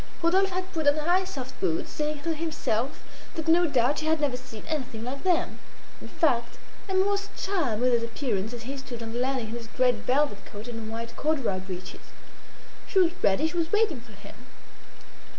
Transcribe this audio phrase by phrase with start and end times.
[0.23, 3.03] Rodolphe had put on high soft boots, saying to himself
[3.35, 5.59] that no doubt she had never seen anything like them.
[6.01, 6.57] In fact,
[6.89, 9.93] Emma was charmed with his appearance as he stood on the landing in his great
[9.97, 12.01] velvet coat and white corduroy breeches.
[12.87, 14.47] She was ready; she was waiting for him.